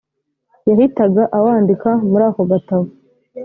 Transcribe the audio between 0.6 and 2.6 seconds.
yahitaga awandika muri ako